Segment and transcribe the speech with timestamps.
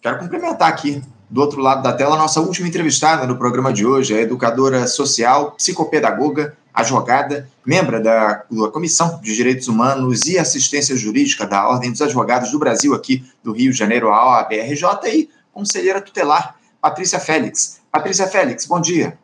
[0.00, 3.84] Quero cumprimentar aqui, do outro lado da tela, a nossa última entrevistada no programa de
[3.84, 10.96] hoje, a educadora social, psicopedagoga, advogada, membro da, da Comissão de Direitos Humanos e Assistência
[10.96, 15.28] Jurídica da Ordem dos Advogados do Brasil, aqui do Rio de Janeiro, a OABRJ, e
[15.52, 17.80] conselheira tutelar, Patrícia Félix.
[17.90, 19.18] Patrícia Félix, bom dia.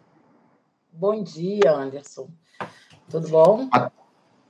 [0.93, 2.29] Bom dia, Anderson.
[3.09, 3.68] Tudo bom?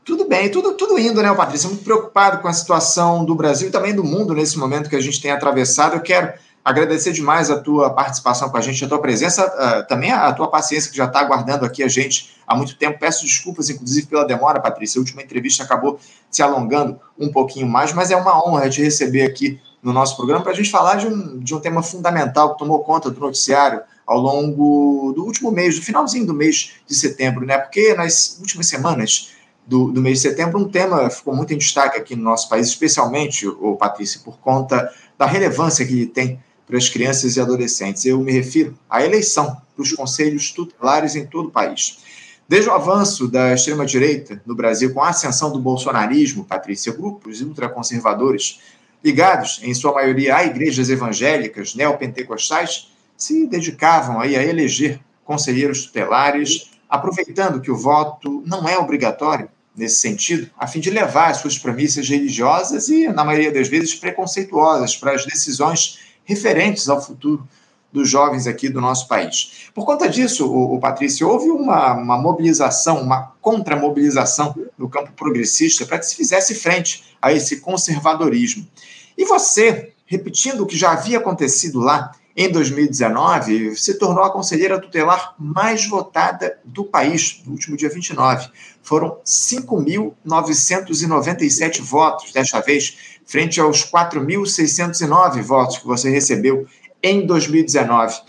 [0.05, 1.67] Tudo bem, tudo, tudo indo, né, Patrícia?
[1.67, 5.01] Muito preocupado com a situação do Brasil e também do mundo nesse momento que a
[5.01, 5.95] gente tem atravessado.
[5.95, 10.13] Eu quero agradecer demais a tua participação com a gente, a tua presença, uh, também
[10.13, 12.99] a, tua paciência que já está aguardando aqui a gente há muito tempo.
[12.99, 14.99] Peço desculpas, inclusive, pela demora, Patrícia.
[14.99, 15.99] A última entrevista acabou
[16.31, 20.43] se alongando um pouquinho mais, mas é uma honra te receber aqui no nosso programa
[20.43, 23.81] para a gente falar de um, de um tema fundamental que tomou conta do noticiário
[24.07, 27.57] ao longo do último mês, do finalzinho do mês de setembro, né?
[27.57, 29.34] Porque nas últimas semanas
[29.67, 32.69] do, do mês de setembro, um tema ficou muito em destaque aqui no nosso país,
[32.69, 38.05] especialmente, o Patrícia, por conta da relevância que ele tem para as crianças e adolescentes.
[38.05, 41.99] Eu me refiro à eleição dos conselhos tutelares em todo o país.
[42.47, 48.61] Desde o avanço da extrema-direita no Brasil, com a ascensão do bolsonarismo, Patrícia, grupos ultraconservadores,
[49.03, 56.71] ligados, em sua maioria, a igrejas evangélicas neopentecostais, se dedicavam aí a eleger conselheiros tutelares,
[56.89, 61.59] aproveitando que o voto não é obrigatório nesse sentido, a fim de levar as suas
[61.59, 67.47] premissas religiosas e, na maioria das vezes, preconceituosas para as decisões referentes ao futuro
[67.93, 69.69] dos jovens aqui do nosso país.
[69.73, 75.87] Por conta disso, o, o Patrício, houve uma, uma mobilização, uma contramobilização no campo progressista
[75.87, 78.67] para que se fizesse frente a esse conservadorismo.
[79.17, 84.81] E você, repetindo o que já havia acontecido lá em 2019, se tornou a conselheira
[84.81, 88.49] tutelar mais votada do país, no último dia 29.
[88.83, 96.67] Foram 5.997 votos, desta vez, frente aos 4.609 votos que você recebeu
[97.01, 98.21] em 2019.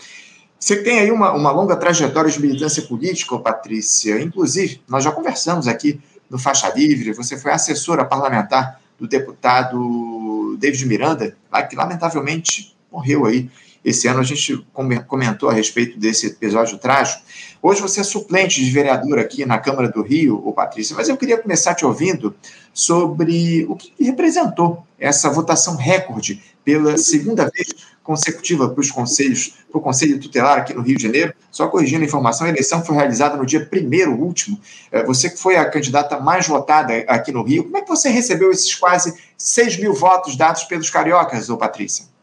[0.58, 4.20] Você tem aí uma, uma longa trajetória de militância política, Patrícia.
[4.20, 6.00] Inclusive, nós já conversamos aqui
[6.30, 11.36] no Faixa Livre, você foi assessora parlamentar do deputado David Miranda,
[11.68, 13.50] que lamentavelmente morreu aí
[13.86, 14.66] esse ano a gente
[15.06, 17.22] comentou a respeito desse episódio trágico.
[17.62, 21.16] Hoje você é suplente de vereador aqui na Câmara do Rio, ô Patrícia, mas eu
[21.16, 22.34] queria começar te ouvindo
[22.74, 27.68] sobre o que representou essa votação recorde pela segunda vez
[28.02, 31.32] consecutiva para os conselhos, para o Conselho Tutelar aqui no Rio de Janeiro.
[31.52, 34.60] Só corrigindo a informação, a eleição foi realizada no dia primeiro último.
[34.90, 38.08] É, você que foi a candidata mais votada aqui no Rio, como é que você
[38.08, 42.15] recebeu esses quase 6 mil votos dados pelos cariocas, ô Patrícia?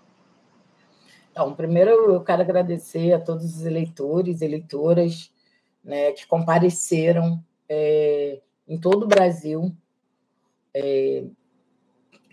[1.34, 5.32] Então, primeiro eu quero agradecer a todos os eleitores, eleitoras,
[5.84, 9.76] né, que compareceram é, em todo o Brasil
[10.76, 11.24] é,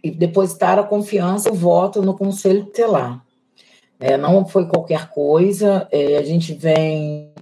[0.04, 3.24] e depositaram a confiança, o voto no Conselho Tutelar.
[3.98, 7.32] É, não foi qualquer coisa, é, a gente vem.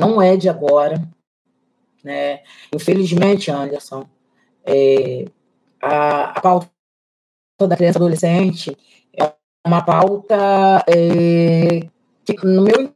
[0.00, 1.06] Não é de agora.
[2.02, 2.42] Né?
[2.74, 4.08] Infelizmente, Anderson,
[4.64, 5.26] é,
[5.82, 6.70] a, a pauta
[7.68, 8.74] da criança adolescente
[9.66, 10.36] uma pauta
[10.86, 11.80] é,
[12.24, 12.94] que, no meu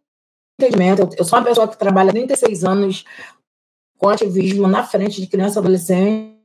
[0.58, 3.04] entendimento, eu, sou uma pessoa que trabalha 36 anos
[3.98, 6.36] com ativismo na frente de criança e adolescente,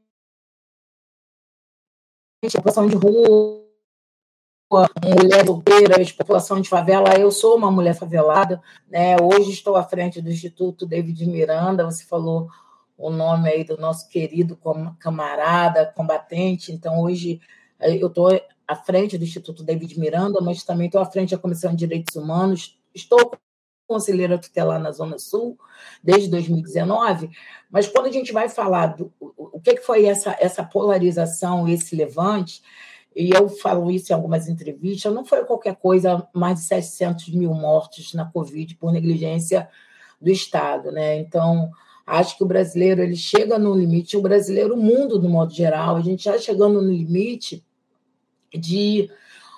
[2.53, 3.63] população de rua,
[5.03, 7.16] mulher solteira, população de favela.
[7.18, 9.16] Eu sou uma mulher favelada, né?
[9.22, 11.86] Hoje estou à frente do Instituto David Miranda.
[11.86, 12.50] Você falou
[12.97, 14.57] o nome aí do nosso querido
[15.00, 16.72] camarada, combatente.
[16.72, 17.40] Então, hoje
[17.80, 18.30] eu estou
[18.68, 22.16] à frente do Instituto David Miranda, mas também estou à frente da Comissão de Direitos
[22.16, 22.78] Humanos.
[22.94, 23.31] Estou
[23.88, 25.58] conselheira tutelar na Zona Sul
[26.03, 27.30] desde 2019,
[27.70, 32.62] mas quando a gente vai falar do o que foi essa, essa polarização, esse levante,
[33.16, 37.54] e eu falo isso em algumas entrevistas, não foi qualquer coisa mais de 700 mil
[37.54, 39.70] mortes na Covid por negligência
[40.20, 41.18] do Estado, né?
[41.20, 41.72] Então,
[42.06, 45.96] acho que o brasileiro ele chega no limite, o brasileiro, o mundo no modo geral,
[45.96, 47.64] a gente já chegando no limite
[48.58, 49.10] de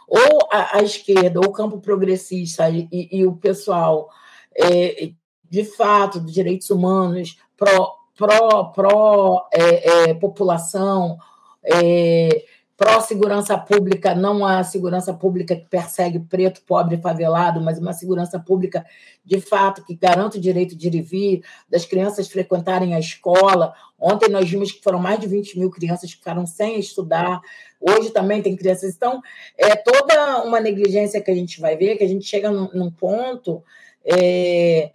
[0.08, 4.09] ou a, a esquerda, ou o campo progressista e, e, e o pessoal
[4.55, 5.11] é,
[5.49, 11.17] de fato de direitos humanos, pró, pró, pró é, é, população,
[11.64, 12.46] é,
[12.78, 18.85] pró-segurança pública, não a segurança pública que persegue preto, pobre favelado, mas uma segurança pública
[19.26, 23.74] de fato que garante o direito de ir e vir, das crianças frequentarem a escola.
[24.00, 27.41] Ontem nós vimos que foram mais de 20 mil crianças que ficaram sem estudar,
[27.82, 28.94] hoje também tem crianças.
[28.96, 29.22] Então,
[29.58, 32.91] é toda uma negligência que a gente vai ver, que a gente chega num, num
[32.91, 33.64] ponto.
[34.06, 34.91] É,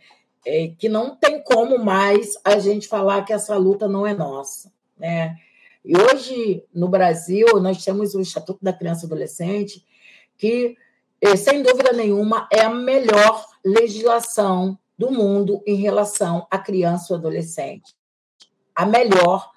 [0.46, 4.72] é, que não tem como mais a gente falar que essa luta não é nossa,
[4.98, 5.36] né?
[5.84, 9.84] E hoje, no Brasil, nós temos o Estatuto da Criança e Adolescente,
[10.38, 10.76] que,
[11.20, 17.16] eh, sem dúvida nenhuma, é a melhor legislação do mundo em relação à criança e
[17.16, 17.96] adolescente.
[18.74, 19.50] A melhor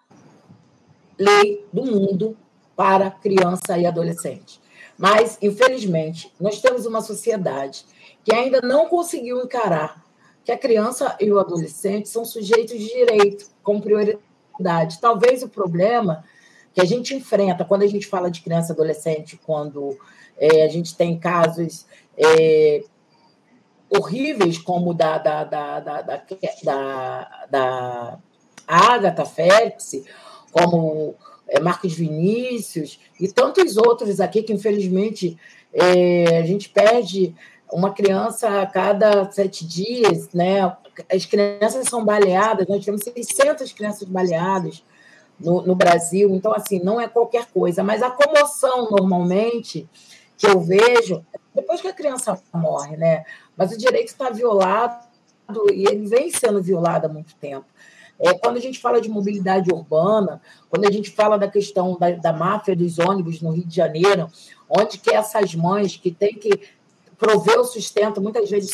[1.18, 2.38] lei do mundo
[2.76, 4.60] para criança e adolescente.
[4.98, 7.86] Mas, infelizmente, nós temos uma sociedade
[8.24, 10.04] que ainda não conseguiu encarar
[10.44, 14.25] que a criança e o adolescente são sujeitos de direito, com prioridade.
[15.00, 16.24] Talvez o problema
[16.74, 19.98] que a gente enfrenta quando a gente fala de criança e adolescente, quando
[20.38, 21.86] é, a gente tem casos
[22.18, 22.84] é,
[23.90, 26.22] horríveis, como da, da, da, da, da,
[26.64, 28.20] da, da
[28.68, 30.04] Agatha Félix,
[30.52, 31.16] como
[31.48, 35.38] é, Marcos Vinícius e tantos outros aqui que, infelizmente,
[35.74, 37.36] é, a gente perde
[37.72, 40.76] uma criança a cada sete dias, né?
[41.12, 44.84] As crianças são baleadas, nós temos 600 crianças baleadas
[45.40, 49.88] no, no Brasil, então, assim, não é qualquer coisa, mas a comoção, normalmente,
[50.38, 53.24] que eu vejo, depois que a criança morre, né?
[53.56, 55.06] Mas o direito está violado
[55.72, 57.66] e ele vem sendo violado há muito tempo.
[58.20, 62.12] É, quando a gente fala de mobilidade urbana, quando a gente fala da questão da,
[62.12, 64.30] da máfia dos ônibus no Rio de Janeiro,
[64.70, 66.62] onde que essas mães que têm que
[67.18, 68.72] prover o sustento, muitas vezes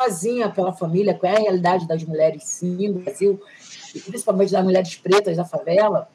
[0.00, 3.40] sozinha pela família, qual é a realidade das mulheres, sim, no Brasil,
[3.94, 6.08] e principalmente das mulheres pretas da favela,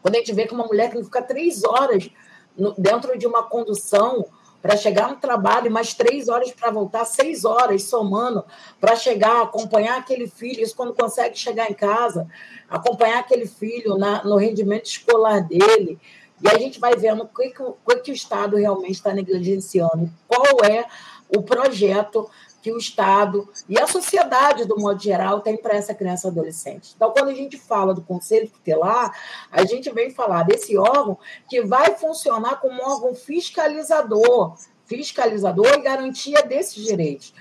[0.00, 2.08] quando a gente vê que uma mulher tem que ficar três horas
[2.56, 4.26] no, dentro de uma condução
[4.60, 8.44] para chegar no trabalho, mais três horas para voltar, seis horas somando,
[8.80, 12.28] para chegar, acompanhar aquele filho, isso quando consegue chegar em casa,
[12.70, 15.98] acompanhar aquele filho na, no rendimento escolar dele.
[16.40, 20.08] E a gente vai vendo o que, que, o, que o Estado realmente está negligenciando,
[20.28, 20.84] qual é
[21.28, 22.28] o projeto
[22.62, 26.92] que o Estado e a sociedade, do modo geral, tem para essa criança adolescente.
[26.94, 29.12] Então, quando a gente fala do Conselho Tutelar,
[29.50, 31.18] a gente vem falar desse órgão
[31.50, 34.56] que vai funcionar como um órgão fiscalizador,
[34.86, 37.34] fiscalizador e garantia desses direitos.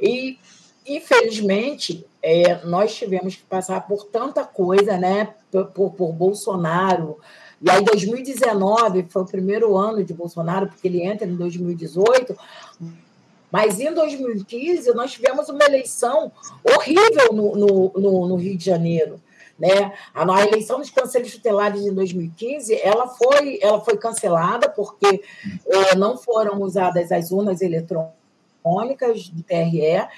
[0.00, 0.38] E,
[0.86, 7.18] infelizmente, é, nós tivemos que passar por tanta coisa, né, por, por, por Bolsonaro,
[7.64, 12.36] e aí, 2019 foi o primeiro ano de Bolsonaro, porque ele entra em 2018.
[13.52, 16.32] Mas em 2015, nós tivemos uma eleição
[16.64, 19.20] horrível no, no, no, no Rio de Janeiro.
[19.58, 19.92] Né?
[20.14, 25.22] A, eleição dos conselhos tutelares em 2015 ela foi, ela foi cancelada porque
[25.66, 30.08] é, não foram usadas as urnas eletrônicas do TRE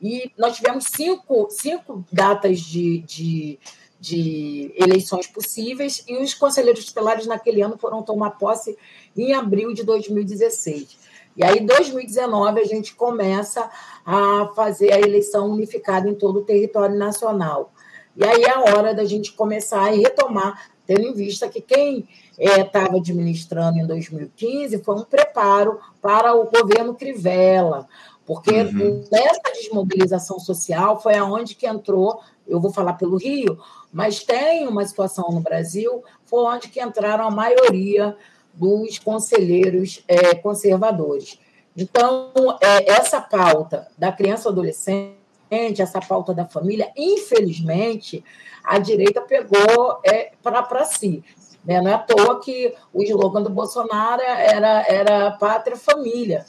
[0.00, 3.58] e nós tivemos cinco, cinco datas de, de,
[4.00, 8.78] de eleições possíveis e os conselheiros tutelares naquele ano foram tomar posse
[9.16, 11.04] em abril de 2016.
[11.36, 13.68] E aí, em 2019, a gente começa
[14.04, 17.72] a fazer a eleição unificada em todo o território nacional.
[18.16, 22.08] E aí é a hora da gente começar e retomar, tendo em vista que quem
[22.38, 27.88] estava é, administrando em 2015 foi um preparo para o governo Crivella,
[28.24, 29.04] porque uhum.
[29.10, 33.58] nessa desmobilização social foi aonde que entrou, eu vou falar pelo Rio,
[33.92, 38.16] mas tem uma situação no Brasil, foi onde que entraram a maioria
[38.54, 41.38] dos conselheiros é, conservadores.
[41.76, 42.30] Então,
[42.60, 48.24] é, essa pauta da criança e adolescente, essa pauta da família, infelizmente,
[48.64, 51.22] a direita pegou é, para si.
[51.64, 51.80] Né?
[51.80, 56.44] Não é à toa que o slogan do Bolsonaro era, era pátria família.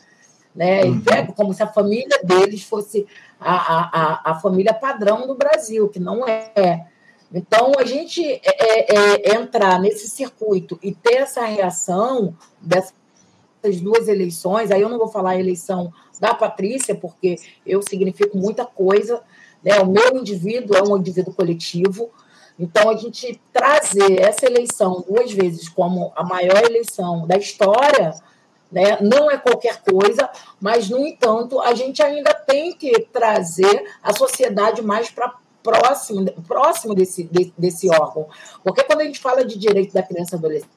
[0.54, 0.82] Né?
[0.82, 1.02] Ele uhum.
[1.02, 3.06] pega como se a família deles fosse
[3.40, 6.86] a, a, a família padrão do Brasil, que não é.
[7.34, 12.94] Então, a gente é, é, é, entrar nesse circuito e ter essa reação dessas
[13.82, 18.66] duas eleições, aí eu não vou falar a eleição da Patrícia, porque eu significo muita
[18.66, 19.22] coisa,
[19.64, 19.80] né?
[19.80, 22.10] o meu indivíduo é um indivíduo coletivo,
[22.58, 28.14] então a gente trazer essa eleição duas vezes como a maior eleição da história,
[28.72, 28.98] né?
[29.02, 30.30] não é qualquer coisa,
[30.60, 35.34] mas, no entanto, a gente ainda tem que trazer a sociedade mais para
[35.66, 38.28] próximo, próximo desse, de, desse órgão.
[38.64, 40.75] Porque quando a gente fala de direito da criança e adolescente,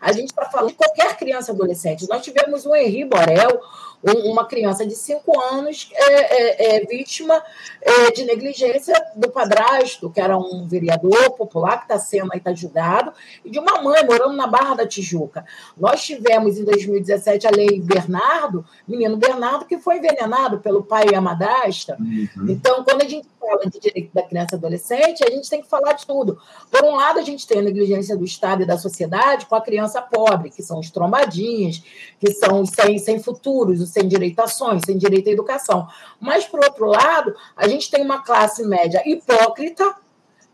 [0.00, 2.08] a gente está falando de qualquer criança adolescente.
[2.08, 3.60] Nós tivemos o Henri Borel,
[4.02, 7.42] uma criança de cinco anos é, é, é vítima
[7.80, 12.52] é, de negligência do padrasto, que era um vereador popular que está sendo aí, está
[12.52, 13.12] julgado,
[13.44, 15.44] e de uma mãe morando na Barra da Tijuca.
[15.76, 21.14] Nós tivemos em 2017 a lei Bernardo, menino Bernardo, que foi envenenado pelo pai e
[21.14, 21.96] a madrasta.
[21.98, 22.46] Uhum.
[22.48, 23.26] Então, quando a gente
[23.70, 26.38] de direito da criança e adolescente, a gente tem que falar de tudo.
[26.70, 29.60] Por um lado, a gente tem a negligência do Estado e da sociedade com a
[29.60, 31.82] criança pobre, que são os trombadinhos,
[32.18, 35.88] que são sem, sem futuros, os sem direito a ações, sem direito à educação.
[36.18, 39.94] Mas, por outro lado, a gente tem uma classe média hipócrita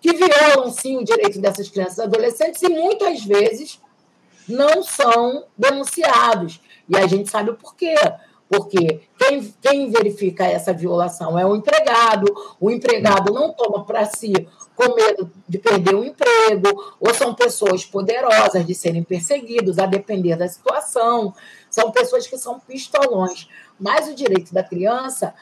[0.00, 3.80] que violam, sim, o direito dessas crianças e adolescentes e muitas vezes
[4.48, 6.60] não são denunciados.
[6.88, 7.94] E a gente sabe o porquê.
[8.52, 12.26] Porque quem, quem verifica essa violação é o empregado,
[12.60, 17.82] o empregado não toma para si com medo de perder o emprego, ou são pessoas
[17.86, 21.32] poderosas de serem perseguidos, a depender da situação,
[21.70, 23.48] são pessoas que são pistolões.
[23.80, 25.32] Mas o direito da criança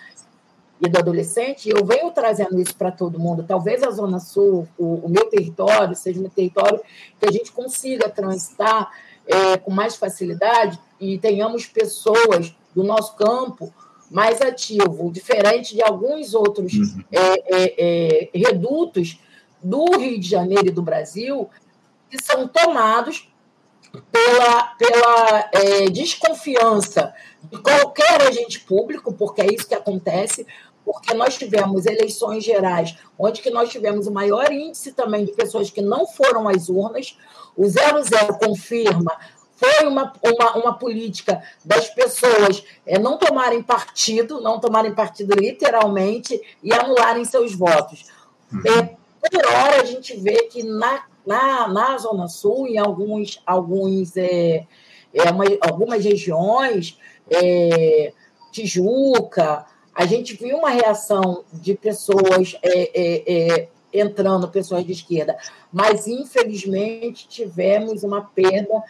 [0.81, 3.45] e do adolescente, eu venho trazendo isso para todo mundo.
[3.47, 6.81] Talvez a Zona Sul, o, o, meu território, seja um território
[7.19, 8.89] que a gente consiga transitar
[9.27, 13.73] é, com mais facilidade e tenhamos pessoas do nosso campo
[14.11, 17.05] mais ativo, diferente de alguns outros uhum.
[17.13, 19.21] é, é, é, redutos
[19.63, 21.49] do Rio de Janeiro e do Brasil,
[22.11, 23.31] que são tomados
[24.11, 30.47] pela, pela é, desconfiança de qualquer agente público, porque é isso que acontece,
[30.85, 35.71] porque nós tivemos eleições gerais, onde que nós tivemos o maior índice também de pessoas
[35.71, 37.17] que não foram às urnas.
[37.57, 39.17] O 00 confirma
[39.61, 46.41] foi uma, uma, uma política das pessoas é, não tomarem partido, não tomarem partido literalmente
[46.63, 48.07] e anularem seus votos.
[48.51, 48.63] Uhum.
[48.65, 48.97] É,
[49.29, 54.67] por hora, a gente vê que na, na, na Zona Sul, em alguns, alguns, é,
[55.13, 56.99] é uma, algumas regiões,
[57.31, 58.15] é,
[58.51, 65.37] Tijuca, a gente viu uma reação de pessoas é, é, é, entrando, pessoas de esquerda,
[65.73, 68.83] mas infelizmente tivemos uma perda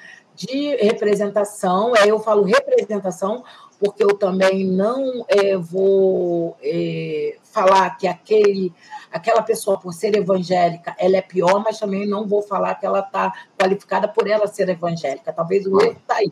[0.47, 1.95] de representação.
[1.95, 3.45] É, eu falo representação
[3.79, 8.73] porque eu também não é, vou é, falar que aquele,
[9.11, 13.01] aquela pessoa, por ser evangélica, ela é pior, mas também não vou falar que ela
[13.01, 15.33] está qualificada por ela ser evangélica.
[15.33, 16.31] Talvez o erro está aí.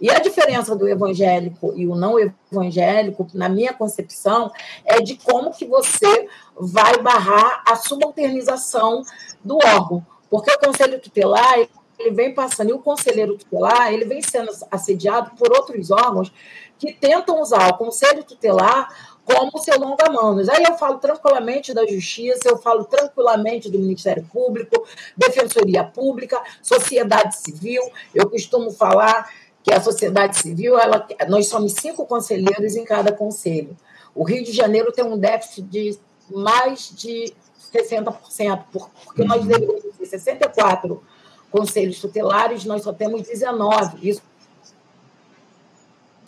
[0.00, 4.50] E a diferença do evangélico e o não evangélico, na minha concepção,
[4.84, 9.02] é de como que você vai barrar a subalternização
[9.44, 10.04] do órgão.
[10.30, 11.58] Porque o conselho tutelar,
[12.00, 16.32] ele vem passando, e o conselheiro tutelar, ele vem sendo assediado por outros órgãos
[16.78, 18.88] que tentam usar o conselho tutelar
[19.24, 20.48] como seu longa-manos.
[20.48, 27.36] Aí eu falo tranquilamente da Justiça, eu falo tranquilamente do Ministério Público, Defensoria Pública, sociedade
[27.36, 27.82] civil.
[28.14, 29.30] Eu costumo falar
[29.62, 33.76] que a sociedade civil, ela, nós somos cinco conselheiros em cada conselho.
[34.14, 35.98] O Rio de Janeiro tem um déficit de
[36.30, 37.32] mais de
[37.72, 38.64] 60%,
[39.04, 41.02] porque nós deveríamos ter 64
[41.50, 44.08] conselhos tutelares, nós só temos 19.
[44.08, 44.22] Isso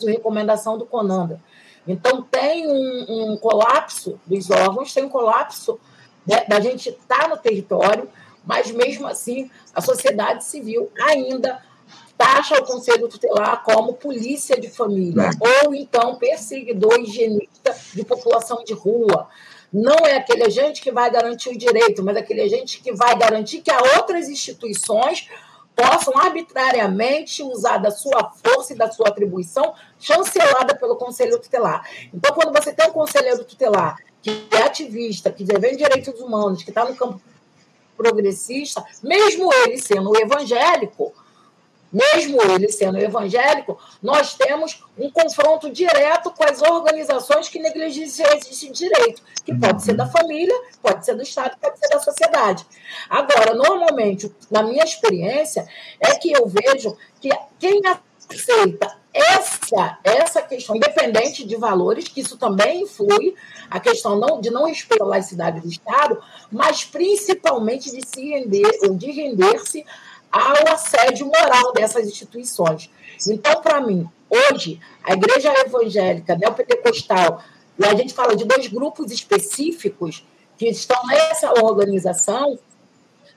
[0.03, 1.39] é recomendação do CONANDA.
[1.87, 5.79] Então, tem um, um colapso dos órgãos, tem um colapso
[6.25, 8.09] né, da gente estar tá no território,
[8.45, 11.61] mas mesmo assim, a sociedade civil ainda
[12.17, 15.65] taxa o conselho tutelar como polícia de família, é.
[15.65, 19.27] ou então perseguidor higienista de população de rua.
[19.73, 23.61] Não é aquele agente que vai garantir o direito, mas aquele agente que vai garantir
[23.61, 25.27] que outras instituições
[25.75, 31.89] possam arbitrariamente usar da sua força e da sua atribuição chancelada pelo conselho tutelar.
[32.13, 36.69] Então, quando você tem um conselheiro tutelar que é ativista, que defende direitos humanos, que
[36.69, 37.19] está no campo
[37.97, 41.13] progressista, mesmo ele sendo evangélico,
[41.93, 48.69] mesmo ele sendo evangélico, nós temos um confronto direto com as organizações que negligenciam esse
[48.71, 52.65] direito, que pode ser da família, pode ser do Estado, pode ser da sociedade.
[53.09, 55.67] Agora, normalmente, na minha experiência,
[55.99, 62.35] é que eu vejo que quem aceita essa, essa questão, independente de valores, que isso
[62.35, 63.35] também influi,
[63.69, 66.19] a questão não, de não respeito à laicidade do Estado,
[66.51, 69.85] mas principalmente de se render ou de render-se
[70.33, 72.89] ao assédio moral dessas instituições.
[73.27, 77.43] Então, para mim, hoje, a igreja evangélica neopentecostal,
[77.77, 80.25] e a gente fala de dois grupos específicos
[80.57, 82.57] que estão nessa organização,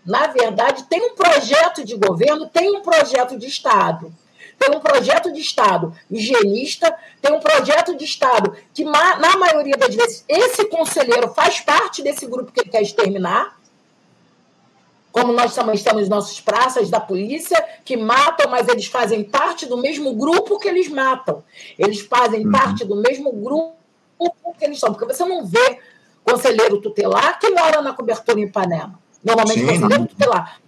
[0.05, 4.15] na verdade, tem um projeto de governo, tem um projeto de Estado.
[4.59, 9.95] Tem um projeto de Estado higienista, tem um projeto de Estado que, na maioria das
[9.95, 13.59] vezes, esse conselheiro faz parte desse grupo que ele quer exterminar,
[15.17, 19.79] como nós também temos nossos praças da polícia que matam, mas eles fazem parte do
[19.79, 21.43] mesmo grupo que eles matam.
[21.79, 22.53] Eles fazem uhum.
[22.53, 23.75] parte do mesmo grupo
[24.59, 25.79] que eles são, porque você não vê
[26.23, 29.01] conselheiro tutelar que mora na cobertura em Ipanema.
[29.25, 30.61] Normalmente, Sim, conselheiro tutelar.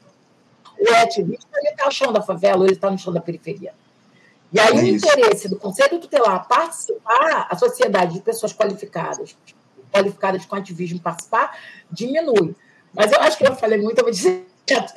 [0.79, 3.75] O ativista, está no chão da favela, ele está no chão da periferia.
[4.51, 9.37] E aí é o interesse do Conselho Tutelar participar, a sociedade de pessoas qualificadas,
[9.93, 11.55] qualificadas com ativismo participar,
[11.91, 12.57] diminui.
[12.99, 14.45] Mas eu acho que eu falei muito, eu vou dizer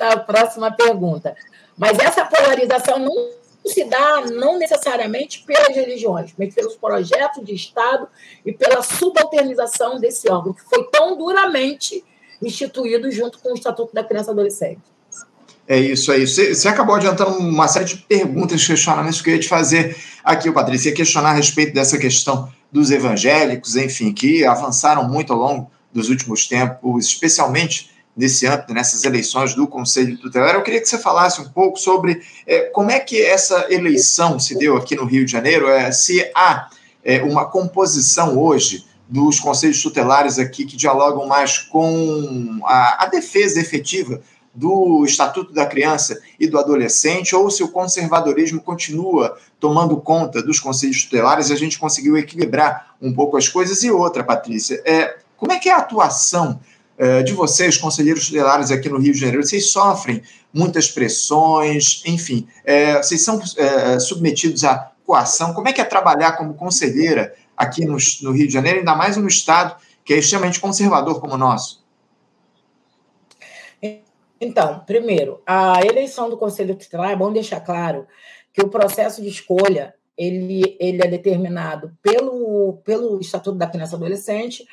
[0.00, 1.36] a próxima pergunta.
[1.78, 3.30] Mas essa polarização não
[3.64, 8.08] se dá não necessariamente pelas religiões, mas pelos projetos de Estado
[8.44, 12.04] e pela subalternização desse órgão, que foi tão duramente
[12.42, 14.80] instituído junto com o Estatuto da Criança e Adolescente.
[15.68, 16.44] É isso, isso.
[16.44, 20.88] Você, acabou adiantando uma série de perguntas, questionamentos que eu ia te fazer aqui, Patrícia.
[20.88, 26.08] Ia questionar a respeito dessa questão dos evangélicos, enfim, que avançaram muito ao longo dos
[26.08, 30.54] últimos tempos, especialmente nesse âmbito, nessas eleições do Conselho Tutelar.
[30.54, 34.56] Eu queria que você falasse um pouco sobre é, como é que essa eleição se
[34.56, 36.68] deu aqui no Rio de Janeiro, é, se há
[37.04, 43.60] é, uma composição hoje dos conselhos tutelares aqui que dialogam mais com a, a defesa
[43.60, 44.20] efetiva
[44.54, 50.60] do Estatuto da Criança e do Adolescente, ou se o conservadorismo continua tomando conta dos
[50.60, 53.82] conselhos tutelares, a gente conseguiu equilibrar um pouco as coisas.
[53.82, 56.60] E outra, Patrícia, é, como é que é a atuação
[57.24, 59.44] de vocês, conselheiros tutelares aqui no Rio de Janeiro?
[59.44, 65.52] Vocês sofrem muitas pressões, enfim, é, vocês são é, submetidos à coação.
[65.54, 69.16] Como é que é trabalhar como conselheira aqui no, no Rio de Janeiro, ainda mais
[69.16, 71.82] no estado que é extremamente conservador como o nosso?
[74.40, 78.06] Então, primeiro, a eleição do Conselho Tutelar, é bom deixar claro
[78.52, 83.96] que o processo de escolha ele, ele é determinado pelo, pelo Estatuto da Criança e
[83.96, 84.66] Adolescente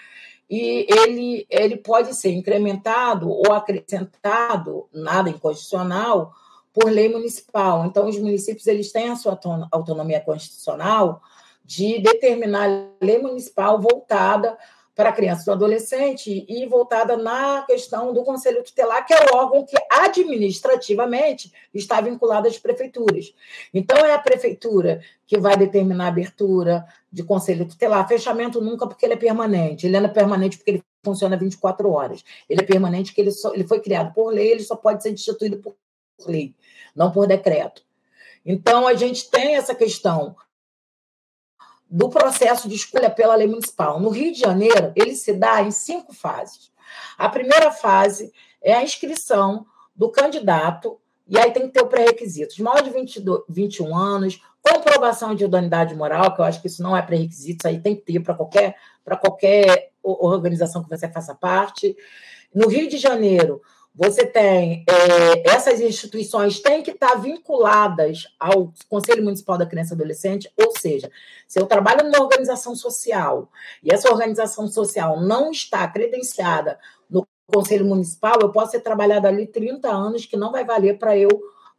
[0.50, 6.34] e ele, ele pode ser incrementado ou acrescentado, nada inconstitucional,
[6.74, 7.86] por lei municipal.
[7.86, 9.40] Então, os municípios eles têm a sua
[9.72, 11.22] autonomia constitucional
[11.64, 12.68] de determinar
[13.00, 14.58] lei municipal voltada
[15.00, 19.66] para crianças e adolescente e voltada na questão do Conselho Tutelar, que é o órgão
[19.66, 23.34] que administrativamente está vinculado às prefeituras.
[23.74, 28.06] Então, é a prefeitura que vai determinar a abertura de Conselho Tutelar.
[28.10, 29.88] Fechamento nunca, porque ele é permanente.
[29.88, 32.22] Ele é permanente porque ele funciona 24 horas.
[32.50, 35.12] Ele é permanente porque ele, só, ele foi criado por lei, ele só pode ser
[35.12, 35.78] destituído por
[36.28, 36.54] lei,
[36.94, 37.84] não por decreto.
[38.46, 40.36] Então, a gente tem essa questão
[41.90, 44.00] do processo de escolha pela lei municipal.
[44.00, 46.72] No Rio de Janeiro, ele se dá em cinco fases.
[47.18, 48.32] A primeira fase
[48.62, 49.66] é a inscrição
[49.96, 55.34] do candidato, e aí tem que ter o pré-requisitos: maior de 22, 21 anos, comprovação
[55.34, 58.02] de idoneidade moral, que eu acho que isso não é pré-requisito, isso aí tem que
[58.02, 58.76] ter para qualquer,
[59.22, 61.96] qualquer organização que você faça parte.
[62.54, 63.62] No Rio de Janeiro,
[63.94, 69.96] você tem é, essas instituições têm que estar vinculadas ao Conselho Municipal da Criança e
[69.96, 71.12] Adolescente, ou seja,
[71.48, 73.50] se eu trabalho numa organização social
[73.84, 79.48] e essa organização social não está credenciada no Conselho Municipal, eu posso ser trabalhada ali
[79.48, 81.30] 30 anos que não vai valer para eu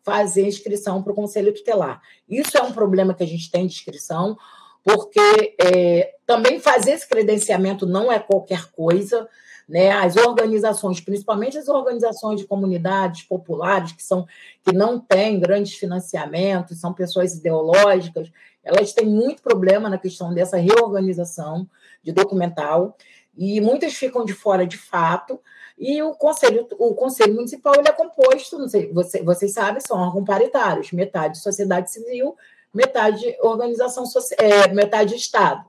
[0.03, 2.01] fazer inscrição para o Conselho Tutelar.
[2.29, 4.37] Isso é um problema que a gente tem de inscrição,
[4.83, 9.29] porque é, também fazer esse credenciamento não é qualquer coisa
[9.71, 9.93] né?
[9.93, 14.27] As organizações, principalmente as organizações de comunidades populares que são
[14.65, 18.33] que não têm grandes financiamentos, são pessoas ideológicas,
[18.65, 21.69] elas têm muito problema na questão dessa reorganização
[22.03, 22.97] de documental
[23.39, 25.41] e muitas ficam de fora de fato.
[25.79, 29.97] E o conselho, o conselho municipal ele é composto, não sei, você, vocês sabem, são
[29.97, 32.37] órgãos paritários, metade sociedade civil,
[32.75, 34.03] metade organização
[34.37, 35.65] é, metade Estado.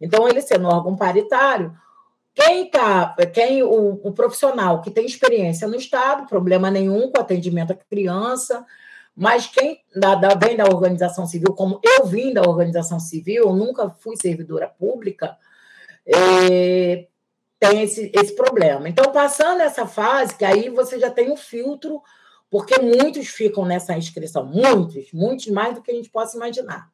[0.00, 1.76] Então, ele sendo órgão paritário,
[2.34, 7.72] quem tá, quem o, o, profissional que tem experiência no Estado, problema nenhum com atendimento
[7.72, 8.64] à criança,
[9.14, 13.52] mas quem da, da, vem da organização civil, como eu vim da organização civil, eu
[13.52, 15.36] nunca fui servidora pública,
[16.06, 17.06] é,
[17.60, 18.88] tem esse, esse problema.
[18.88, 22.02] Então, passando essa fase, que aí você já tem um filtro,
[22.50, 26.90] porque muitos ficam nessa inscrição, muitos, muitos mais do que a gente possa imaginar.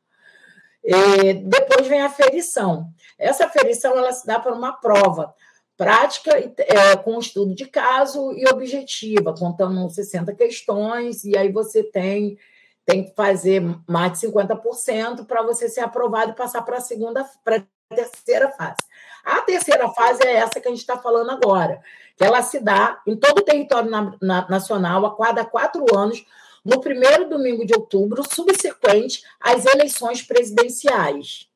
[0.90, 2.88] É, depois vem a ferição.
[3.18, 5.34] Essa ferição ela se dá por uma prova
[5.76, 12.38] prática é, com estudo de caso e objetiva, contando 60 questões, e aí você tem,
[12.86, 17.24] tem que fazer mais de 50% para você ser aprovado e passar para a segunda,
[17.44, 18.78] para a terceira fase.
[19.24, 21.80] A terceira fase é essa que a gente está falando agora,
[22.16, 26.24] que ela se dá em todo o território na, na, nacional a cada quatro anos,
[26.68, 31.48] no primeiro domingo de outubro, subsequente às eleições presidenciais.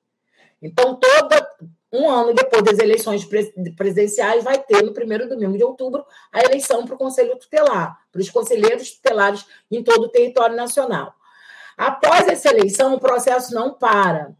[0.62, 1.46] Então, toda
[1.92, 3.28] um ano depois das eleições
[3.76, 8.22] presidenciais, vai ter, no primeiro domingo de outubro, a eleição para o Conselho Tutelar, para
[8.22, 11.14] os conselheiros tutelares em todo o território nacional.
[11.76, 14.34] Após essa eleição, o processo não para.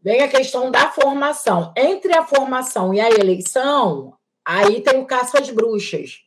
[0.00, 1.72] Vem a questão da formação.
[1.76, 6.23] Entre a formação e a eleição, aí tem o caça às bruxas.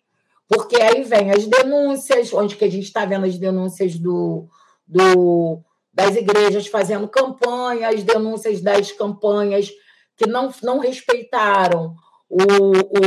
[0.47, 4.47] Porque aí vem as denúncias, onde que a gente está vendo as denúncias do,
[4.87, 5.59] do,
[5.93, 9.69] das igrejas fazendo campanha, as denúncias das campanhas
[10.15, 11.95] que não, não respeitaram
[12.29, 12.43] o,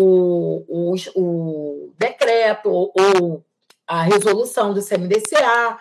[0.03, 3.45] o, o, o decreto ou
[3.87, 5.79] a resolução do CMDCA.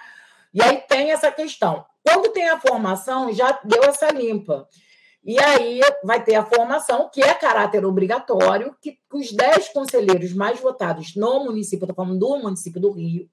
[0.53, 1.85] E aí tem essa questão.
[2.03, 4.67] Quando tem a formação, já deu essa limpa.
[5.23, 10.59] E aí vai ter a formação, que é caráter obrigatório, que os 10 conselheiros mais
[10.59, 13.29] votados no município, estou falando do município do Rio,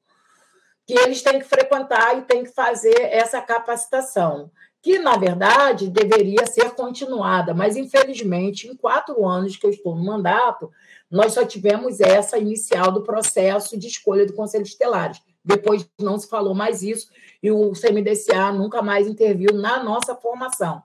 [0.87, 4.51] que eles têm que frequentar e têm que fazer essa capacitação,
[4.83, 10.05] que, na verdade, deveria ser continuada, mas, infelizmente, em quatro anos que eu estou no
[10.05, 10.71] mandato,
[11.11, 15.21] nós só tivemos essa inicial do processo de escolha do Conselho Estelares.
[15.45, 17.09] Depois não se falou mais isso
[17.43, 20.83] e o CMDCA nunca mais interviu na nossa formação.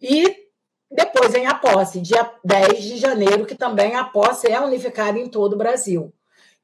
[0.00, 0.48] E
[0.90, 5.28] depois vem a posse, dia 10 de janeiro, que também a posse é unificada em
[5.28, 6.12] todo o Brasil.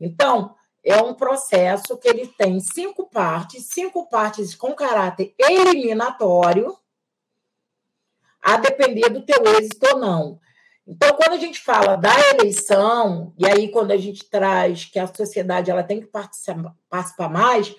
[0.00, 6.76] Então, é um processo que ele tem cinco partes, cinco partes com caráter eliminatório,
[8.40, 10.40] a depender do teu êxito ou não.
[10.86, 15.06] Então, quando a gente fala da eleição, e aí quando a gente traz que a
[15.08, 17.74] sociedade ela tem que participar, mais,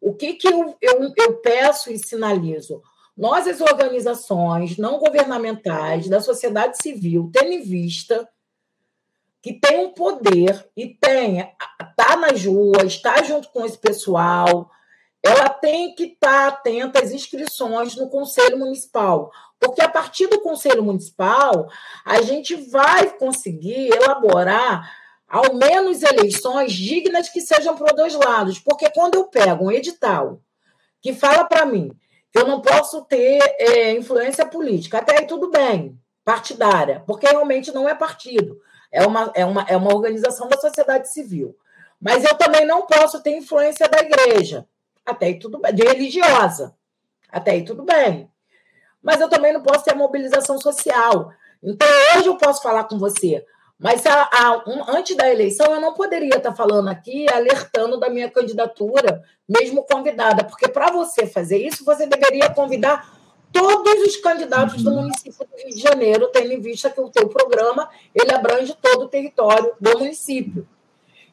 [0.00, 2.80] o que, que eu, eu, eu peço e sinalizo?
[3.16, 8.28] Nós, as organizações não governamentais da sociedade civil, tendo em vista
[9.42, 11.40] que tem um poder e tem
[11.80, 14.70] está nas ruas, está junto com esse pessoal,
[15.22, 20.40] ela tem que estar tá atenta às inscrições no Conselho Municipal, porque a partir do
[20.40, 21.68] Conselho Municipal
[22.04, 24.90] a gente vai conseguir elaborar
[25.28, 29.72] ao menos eleições dignas que sejam para os dois lados, porque quando eu pego um
[29.72, 30.40] edital
[31.00, 31.90] que fala para mim
[32.34, 37.88] eu não posso ter é, influência política, até aí tudo bem, partidária, porque realmente não
[37.88, 41.56] é partido, é uma, é uma, é uma organização da sociedade civil.
[42.00, 44.66] Mas eu também não posso ter influência da igreja,
[45.04, 46.74] até aí tudo bem, de religiosa,
[47.30, 48.30] até aí tudo bem.
[49.02, 51.32] Mas eu também não posso ter mobilização social.
[51.62, 53.44] Então, hoje eu posso falar com você,
[53.82, 58.08] mas a, a, um, antes da eleição eu não poderia estar falando aqui, alertando da
[58.08, 63.20] minha candidatura, mesmo convidada, porque para você fazer isso, você deveria convidar
[63.52, 65.02] todos os candidatos do uhum.
[65.02, 69.02] município do Rio de Janeiro, tendo em vista que o teu programa ele abrange todo
[69.02, 70.66] o território do município.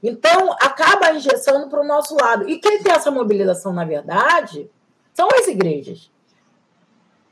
[0.02, 2.50] Então, acaba injeção para o nosso lado.
[2.50, 4.70] E quem tem essa mobilização, na verdade,
[5.14, 6.10] são as igrejas.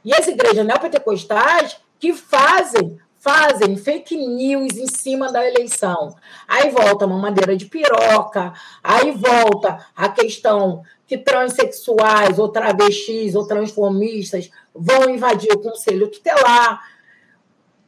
[0.06, 6.16] E as igrejas neopentecostais que fazem fazem fake news em cima da eleição.
[6.48, 13.46] Aí volta uma madeira de piroca, aí volta a questão que transexuais ou travestis ou
[13.46, 16.82] transformistas vão invadir o conselho tutelar.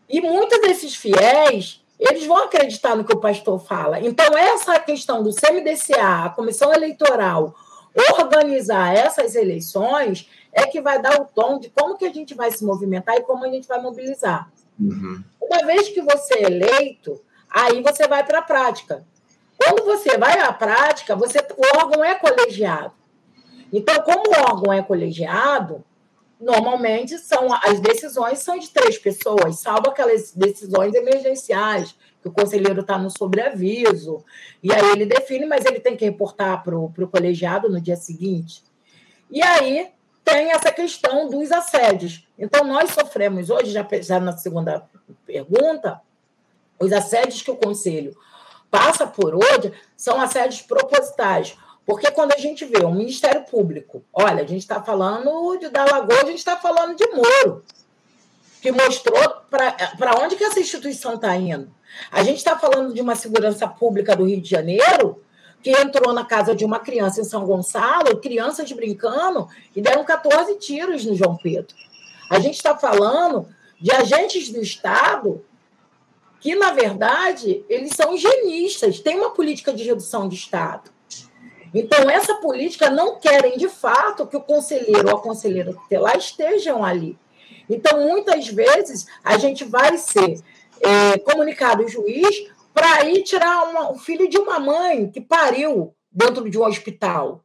[0.10, 4.00] E muitos desses fiéis eles vão acreditar no que o pastor fala.
[4.02, 7.56] Então, essa questão do CMDCA, a comissão eleitoral,
[8.20, 12.52] organizar essas eleições é que vai dar o tom de como que a gente vai
[12.52, 14.50] se movimentar e como a gente vai mobilizar.
[14.80, 15.24] Uhum.
[15.42, 19.06] Uma vez que você é eleito, aí você vai para a prática.
[19.58, 22.94] Quando você vai à prática, você, o órgão é colegiado.
[23.74, 25.84] Então, como o órgão é colegiado,
[26.40, 32.82] normalmente são as decisões são de três pessoas, salvo aquelas decisões emergenciais, que o conselheiro
[32.82, 34.24] está no sobreaviso,
[34.64, 38.64] e aí ele define, mas ele tem que reportar para o colegiado no dia seguinte.
[39.30, 39.92] E aí
[40.24, 42.28] tem essa questão dos assédios.
[42.38, 44.88] Então, nós sofremos hoje, já, já na segunda
[45.26, 46.02] pergunta,
[46.80, 48.16] os assédios que o conselho
[48.72, 51.58] passa por hoje são assédios propositais.
[51.86, 55.86] Porque quando a gente vê o Ministério Público, olha, a gente está falando de da
[55.86, 57.64] Lagoa, a gente está falando de Moro,
[58.62, 61.72] que mostrou para onde que essa instituição está indo.
[62.12, 65.20] A gente está falando de uma segurança pública do Rio de Janeiro
[65.62, 70.56] que entrou na casa de uma criança em São Gonçalo, crianças brincando, e deram 14
[70.56, 71.76] tiros no João Pedro.
[72.30, 73.48] A gente está falando
[73.80, 75.44] de agentes do Estado
[76.40, 80.90] que, na verdade, eles são higienistas, tem uma política de redução de Estado.
[81.74, 86.84] Então, essa política não querem, de fato, que o conselheiro ou a conselheira tutelar estejam
[86.84, 87.18] ali.
[87.70, 90.42] Então, muitas vezes, a gente vai ser
[90.82, 92.48] é, comunicado o juiz
[92.80, 97.44] para ir tirar uma, o filho de uma mãe que pariu dentro de um hospital,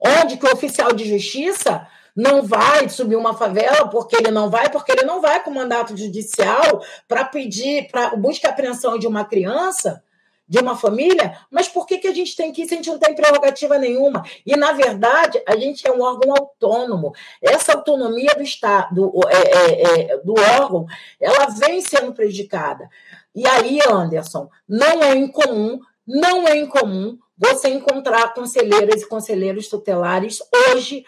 [0.00, 4.70] onde que o oficial de justiça não vai subir uma favela porque ele não vai,
[4.70, 9.24] porque ele não vai com mandato judicial para pedir para busca a apreensão de uma
[9.24, 10.02] criança
[10.46, 12.90] de uma família, mas por que, que a gente tem que ir se a gente
[12.90, 14.22] não tem prerrogativa nenhuma?
[14.44, 17.12] E, na verdade, a gente é um órgão autônomo.
[17.40, 20.86] Essa autonomia do Estado, do, é, é, é, do órgão,
[21.18, 22.90] ela vem sendo prejudicada.
[23.34, 30.38] E aí, Anderson, não é incomum, não é incomum você encontrar conselheiras e conselheiros tutelares
[30.70, 31.04] hoje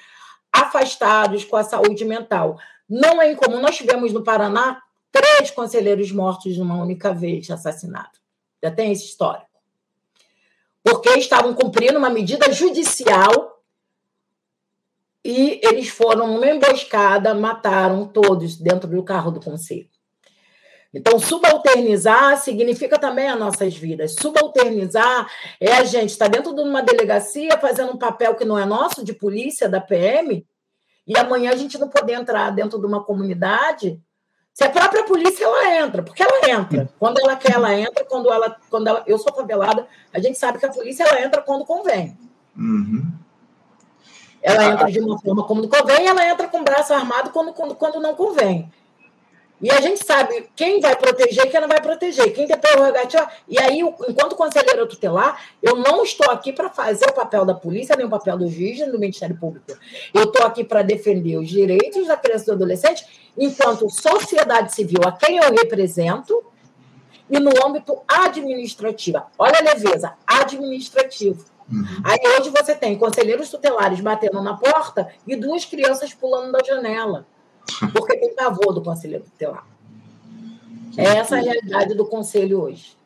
[0.53, 2.59] afastados com a saúde mental.
[2.89, 3.61] Não é incomum.
[3.61, 8.21] Nós tivemos no Paraná três conselheiros mortos numa única vez assassinados.
[8.63, 9.47] Já tem esse histórico.
[10.83, 13.63] Porque estavam cumprindo uma medida judicial
[15.25, 19.89] e eles foram numa emboscada, mataram todos dentro do carro do conselho.
[20.97, 24.15] Então, subalternizar significa também as nossas vidas.
[24.19, 25.31] Subalternizar
[25.61, 29.05] é a gente estar dentro de uma delegacia fazendo um papel que não é nosso,
[29.05, 30.47] de polícia, da PM,
[31.07, 34.01] e amanhã a gente não poder entrar dentro de uma comunidade.
[34.55, 36.89] Se a própria polícia ela entra, porque ela entra.
[36.99, 38.03] Quando ela quer, ela entra.
[38.07, 41.43] Quando ela, quando ela, eu sou favelada, a gente sabe que a polícia ela entra
[41.43, 42.17] quando convém.
[42.57, 43.13] Uhum.
[44.41, 47.75] Ela entra de uma forma como convém, ela entra com o braço armado quando, quando,
[47.75, 48.73] quando não convém.
[49.61, 53.27] E a gente sabe quem vai proteger e quem não vai proteger, quem tem prerrogativa.
[53.49, 57.97] E aí, enquanto conselheira tutelar, eu não estou aqui para fazer o papel da polícia,
[57.97, 59.67] nem o papel do juiz, nem do Ministério Público.
[60.13, 65.01] Eu estou aqui para defender os direitos da criança e do adolescente, enquanto sociedade civil,
[65.07, 66.45] a quem eu represento,
[67.31, 69.23] e no âmbito administrativo.
[69.39, 71.45] Olha a leveza, administrativo.
[71.73, 71.85] Uhum.
[72.05, 77.27] Aí hoje você tem conselheiros tutelares batendo na porta e duas crianças pulando da janela
[77.93, 79.67] porque tem pavor do conselheiro tutelar.
[80.97, 82.97] É essa a realidade do conselho hoje.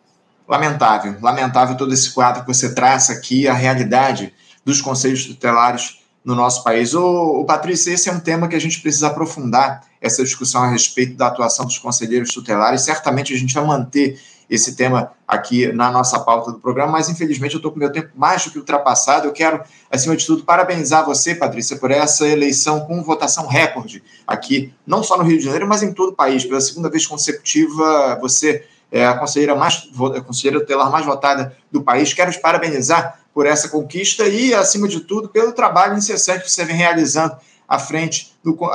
[0.46, 6.34] Lamentável, lamentável todo esse quadro que você traça aqui, a realidade dos conselhos tutelares no
[6.34, 6.94] nosso país.
[6.94, 11.14] Ô, Patrícia, esse é um tema que a gente precisa aprofundar, essa discussão a respeito
[11.14, 12.82] da atuação dos conselheiros tutelares.
[12.82, 14.18] Certamente a gente vai manter
[14.50, 18.10] esse tema aqui na nossa pauta do programa, mas infelizmente eu estou com meu tempo
[18.16, 19.28] mais do que ultrapassado.
[19.28, 24.74] Eu quero, acima de tudo, parabenizar você, Patrícia, por essa eleição com votação recorde aqui,
[24.84, 26.44] não só no Rio de Janeiro, mas em todo o país.
[26.44, 31.80] Pela segunda vez consecutiva, você é a conselheira mais a conselheira tutelar mais votada do
[31.80, 32.12] país.
[32.12, 36.64] Quero te parabenizar por essa conquista e, acima de tudo, pelo trabalho incessante que você
[36.64, 37.36] vem realizando
[37.68, 38.66] à frente, do, uh,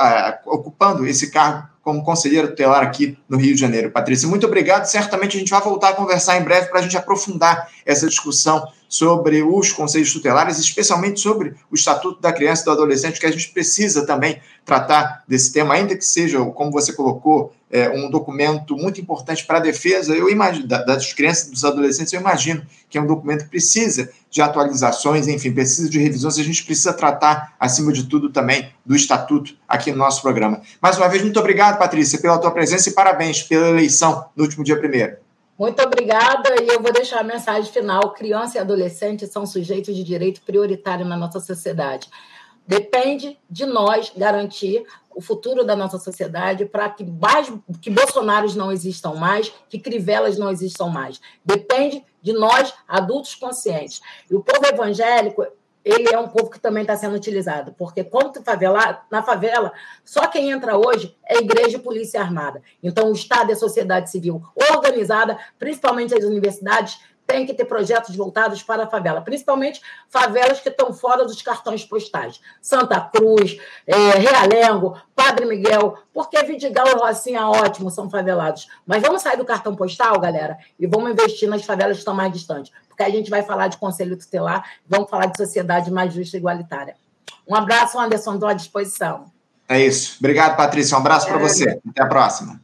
[0.46, 3.92] ocupando esse cargo como conselheira tutelar aqui no Rio de Janeiro.
[3.92, 4.86] Patrícia, muito obrigado.
[4.86, 8.66] Certamente a gente vai voltar a conversar em breve para a gente aprofundar essa discussão
[8.88, 13.30] sobre os conselhos tutelares, especialmente sobre o Estatuto da Criança e do Adolescente, que a
[13.30, 18.76] gente precisa também tratar desse tema, ainda que seja, como você colocou, é, um documento
[18.76, 22.96] muito importante para a defesa eu imagino, das crianças e dos adolescentes, eu imagino que
[22.96, 27.54] é um documento que precisa de atualizações, enfim, precisa de revisões, a gente precisa tratar,
[27.58, 30.60] acima de tudo, também do Estatuto aqui no nosso programa.
[30.80, 34.62] Mais uma vez, muito obrigado, Patrícia, pela tua presença e parabéns pela eleição no último
[34.62, 35.25] dia primeiro.
[35.58, 38.12] Muito obrigada e eu vou deixar a mensagem final.
[38.12, 42.08] Criança e adolescente são sujeitos de direito prioritário na nossa sociedade.
[42.66, 47.06] Depende de nós garantir o futuro da nossa sociedade para que,
[47.80, 51.20] que Bolsonaros não existam mais, que Crivelas não existam mais.
[51.42, 54.02] Depende de nós, adultos conscientes.
[54.30, 55.46] E o povo evangélico,
[55.86, 59.72] ele é um povo que também está sendo utilizado, porque quando favela, na favela,
[60.04, 62.60] só quem entra hoje é igreja e polícia armada.
[62.82, 68.14] Então, o Estado e a sociedade civil organizada, principalmente as universidades, tem que ter projetos
[68.14, 72.40] voltados para a favela, principalmente favelas que estão fora dos cartões postais.
[72.62, 78.68] Santa Cruz, é, Realengo, Padre Miguel, porque Vidigal e Rocinha, ótimo, são favelados.
[78.86, 82.32] Mas vamos sair do cartão postal, galera, e vamos investir nas favelas que estão mais
[82.32, 86.36] distantes, porque a gente vai falar de conselho tutelar, vamos falar de sociedade mais justa
[86.36, 86.94] e igualitária.
[87.48, 89.26] Um abraço, Anderson, estou à disposição.
[89.68, 90.16] É isso.
[90.20, 90.96] Obrigado, Patrícia.
[90.96, 91.80] Um abraço é, para você.
[91.88, 92.60] Até a próxima.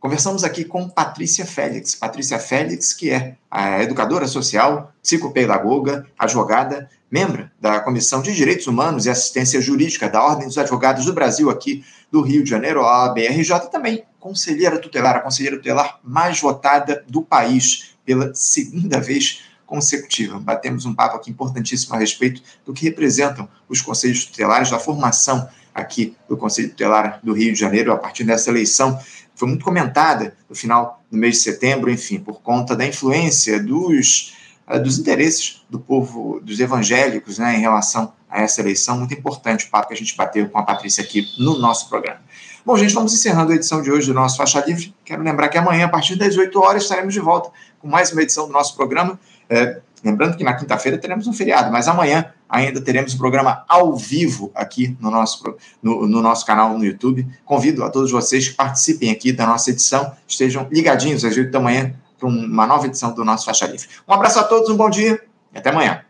[0.00, 1.94] Conversamos aqui com Patrícia Félix.
[1.94, 9.04] Patrícia Félix, que é a educadora social, psicopedagoga, advogada, membro da Comissão de Direitos Humanos
[9.04, 13.10] e Assistência Jurídica da Ordem dos Advogados do Brasil, aqui do Rio de Janeiro, a
[13.10, 20.38] BRJ, também conselheira tutelar, a conselheira tutelar mais votada do país pela segunda vez consecutiva.
[20.38, 25.46] Batemos um papo aqui importantíssimo a respeito do que representam os conselhos tutelares, da formação
[25.74, 28.98] aqui do Conselho Tutelar do Rio de Janeiro a partir dessa eleição
[29.40, 34.36] foi muito comentada no final do mês de setembro, enfim, por conta da influência dos,
[34.68, 38.98] uh, dos interesses do povo, dos evangélicos, né, em relação a essa eleição.
[38.98, 42.20] Muito importante o papo que a gente bateu com a Patrícia aqui no nosso programa.
[42.66, 44.94] Bom, gente, vamos encerrando a edição de hoje do nosso Faixa Livre.
[45.06, 48.22] Quero lembrar que amanhã, a partir das 8 horas, estaremos de volta com mais uma
[48.22, 49.18] edição do nosso programa.
[49.48, 53.96] É, lembrando que na quinta-feira teremos um feriado, mas amanhã ainda teremos um programa ao
[53.96, 57.26] vivo aqui no nosso, no, no, nosso canal no YouTube.
[57.44, 61.60] Convido a todos vocês que participem aqui da nossa edição, estejam ligadinhos às 8 da
[61.60, 63.88] manhã para uma nova edição do nosso Faixa Livre.
[64.06, 65.20] Um abraço a todos, um bom dia
[65.54, 66.02] e até amanhã.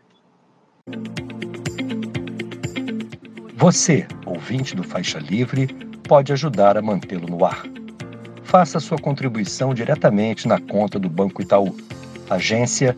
[3.55, 5.67] Você, ouvinte do Faixa Livre,
[6.07, 7.63] pode ajudar a mantê-lo no ar.
[8.43, 11.75] Faça sua contribuição diretamente na conta do Banco Itaú,
[12.29, 12.97] agência